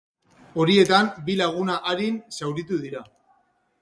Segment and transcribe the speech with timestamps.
[0.63, 3.05] Horietan, bi laguna arin zauritu dira.